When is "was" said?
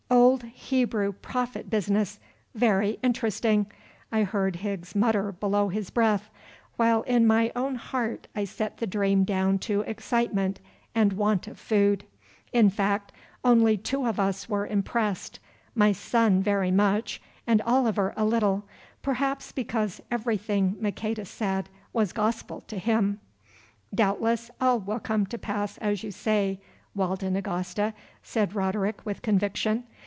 21.93-22.13